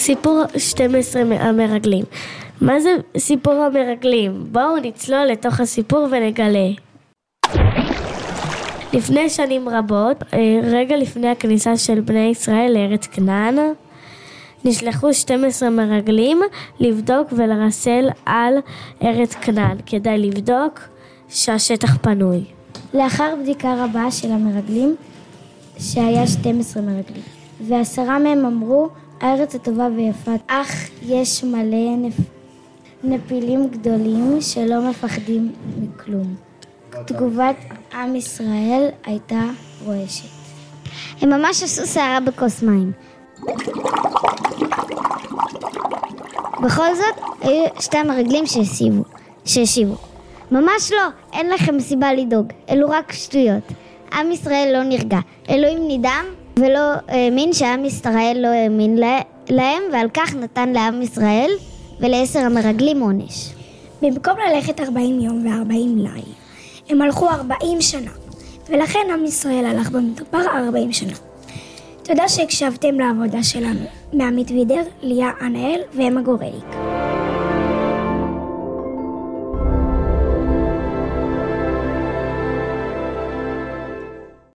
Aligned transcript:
סיפור 0.00 0.42
12 0.56 1.22
המרגלים. 1.22 2.04
מה 2.60 2.80
זה 2.80 2.90
סיפור 3.18 3.52
המרגלים? 3.54 4.46
בואו 4.52 4.76
נצלול 4.76 5.24
לתוך 5.24 5.60
הסיפור 5.60 6.06
ונגלה. 6.10 6.68
לפני 8.92 9.28
שנים 9.30 9.68
רבות, 9.68 10.16
אה, 10.34 10.60
רגע 10.62 10.96
לפני 10.96 11.28
הכניסה 11.28 11.76
של 11.76 12.00
בני 12.00 12.28
ישראל 12.30 12.72
לארץ 12.74 13.06
כנען, 13.06 13.56
נשלחו 14.64 15.14
12 15.14 15.70
מרגלים 15.70 16.40
לבדוק 16.80 17.32
ולרסל 17.32 18.08
על 18.26 18.54
ארץ 19.02 19.34
כנען, 19.34 19.76
כדי 19.86 20.18
לבדוק 20.18 20.80
שהשטח 21.28 21.96
פנוי. 21.96 22.44
לאחר 22.94 23.34
בדיקה 23.42 23.84
רבה 23.84 24.10
של 24.10 24.32
המרגלים, 24.32 24.96
שהיה 25.78 26.26
12 26.26 26.82
מרגלים, 26.82 27.22
ועשרה 27.68 28.18
מהם 28.18 28.46
אמרו, 28.46 28.88
הארץ 29.20 29.54
הטובה 29.54 29.88
ויפה, 29.96 30.32
אך 30.46 30.88
יש 31.02 31.44
מלא 31.44 31.96
נפ... 31.96 32.14
נפילים 33.04 33.68
גדולים 33.68 34.40
שלא 34.40 34.90
מפחדים 34.90 35.52
מכלום. 35.82 36.34
תגובת 37.06 37.56
עם 37.94 38.16
ישראל 38.16 38.88
הייתה 39.04 39.42
רועשת. 39.84 40.28
הם 41.20 41.30
ממש 41.30 41.62
עשו 41.62 41.86
סערה 41.86 42.20
בכוס 42.20 42.62
מים. 42.62 42.92
בכל 46.62 46.94
זאת, 46.94 47.24
היו 47.40 47.64
שתי 47.80 47.98
המרגלים 47.98 48.46
שהשיבו. 48.46 49.02
שהשיבו. 49.44 49.94
ממש 50.50 50.92
לא, 50.92 51.08
אין 51.32 51.50
לכם 51.50 51.80
סיבה 51.80 52.12
לדאוג, 52.12 52.46
אלו 52.70 52.90
רק 52.90 53.12
שטויות. 53.12 53.72
עם 54.12 54.32
ישראל 54.32 54.70
לא 54.72 54.82
נרגע. 54.82 55.18
אלוהים 55.50 55.78
נדהם 55.88 56.26
ולא 56.60 56.80
האמין 57.08 57.52
שעם 57.52 57.84
ישראל 57.84 58.36
לא 58.40 58.48
האמין 58.48 58.98
להם, 59.48 59.82
ועל 59.92 60.08
כך 60.14 60.34
נתן 60.34 60.68
לעם 60.68 61.02
ישראל 61.02 61.50
ולעשר 62.00 62.38
המרגלים 62.38 63.00
עונש. 63.00 63.52
במקום 64.02 64.34
ללכת 64.48 64.80
ארבעים 64.80 65.20
יום 65.20 65.46
וארבעים 65.46 65.98
ליל, 65.98 66.32
הם 66.88 67.02
הלכו 67.02 67.28
ארבעים 67.30 67.80
שנה, 67.80 68.10
ולכן 68.68 69.06
עם 69.12 69.24
ישראל 69.24 69.64
הלך 69.64 69.90
במדבר 69.90 70.42
ארבעים 70.56 70.92
שנה. 70.92 71.12
תודה 72.02 72.28
שהקשבתם 72.28 73.00
לעבודה 73.00 73.42
שלנו, 73.42 73.80
מעמית 74.12 74.50
וידר, 74.50 74.82
ליה 75.02 75.30
ענאל 75.40 75.80
ואמה 75.94 76.22
גורליק. 76.22 77.09